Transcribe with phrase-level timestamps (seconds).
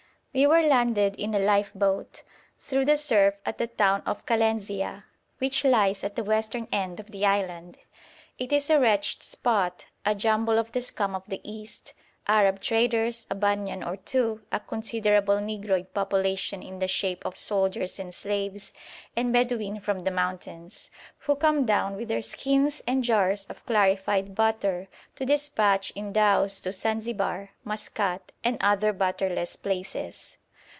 [0.33, 2.23] We were landed in a lifeboat,
[2.57, 5.03] through the surf at the town of Kalenzia,
[5.39, 7.79] which lies at the western end of the island.
[8.39, 11.93] It is a wretched spot, a jumble of the scum of the East;
[12.27, 17.97] Arab traders, a Banyan or two, a considerable Negroid population in the shape of soldiers
[17.97, 18.71] and slaves,
[19.17, 24.35] and Bedouin from the mountains, who come down with their skins and jars of clarified
[24.35, 30.37] butter, to despatch in dhows to Zanzibar, Maskat, and other butterless places.